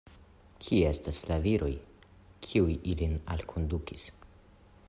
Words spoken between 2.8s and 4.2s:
ilin alkondukis?